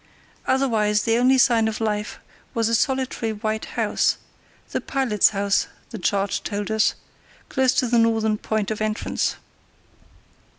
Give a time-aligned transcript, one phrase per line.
[0.47, 2.17] Otherwise the only sign of life
[2.55, 8.71] was a solitary white house—the pilot's house, the chart told us—close to the northern point
[8.71, 9.35] of entrance.